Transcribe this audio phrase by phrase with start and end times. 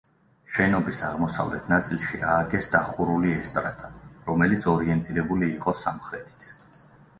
[0.53, 3.91] შენობის აღმოსავლეთ ნაწილში ააგეს დახურული ესტრადა,
[4.31, 6.53] რომელიც ორიენტირებული იყო სამხრეთით.